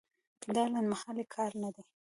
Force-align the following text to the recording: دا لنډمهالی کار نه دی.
دا 0.55 0.63
لنډمهالی 0.73 1.25
کار 1.35 1.51
نه 1.63 1.69
دی. 1.75 1.83